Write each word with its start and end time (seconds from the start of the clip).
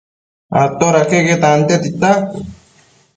Atoda 0.61 1.01
queque 1.09 1.35
tantia 1.43 1.81
tita 1.83 2.11